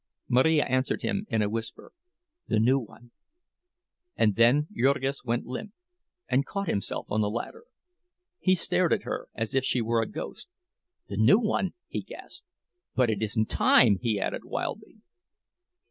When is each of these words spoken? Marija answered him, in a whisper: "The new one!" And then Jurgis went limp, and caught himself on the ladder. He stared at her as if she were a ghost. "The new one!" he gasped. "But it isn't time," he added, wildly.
Marija 0.27 0.67
answered 0.67 1.03
him, 1.03 1.27
in 1.29 1.43
a 1.43 1.49
whisper: 1.49 1.91
"The 2.47 2.59
new 2.59 2.79
one!" 2.79 3.11
And 4.15 4.33
then 4.35 4.67
Jurgis 4.75 5.23
went 5.23 5.45
limp, 5.45 5.73
and 6.27 6.43
caught 6.43 6.67
himself 6.67 7.05
on 7.11 7.21
the 7.21 7.29
ladder. 7.29 7.65
He 8.39 8.55
stared 8.55 8.93
at 8.93 9.03
her 9.03 9.27
as 9.35 9.53
if 9.53 9.63
she 9.63 9.79
were 9.79 10.01
a 10.01 10.07
ghost. 10.09 10.47
"The 11.07 11.17
new 11.17 11.37
one!" 11.37 11.75
he 11.87 12.01
gasped. 12.01 12.47
"But 12.95 13.11
it 13.11 13.21
isn't 13.21 13.51
time," 13.51 13.99
he 14.01 14.19
added, 14.19 14.43
wildly. 14.43 15.01